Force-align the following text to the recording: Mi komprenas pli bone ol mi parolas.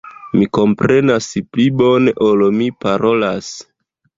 Mi 0.37 0.45
komprenas 0.57 1.27
pli 1.55 1.67
bone 1.83 2.15
ol 2.29 2.45
mi 2.57 2.71
parolas. 2.87 3.53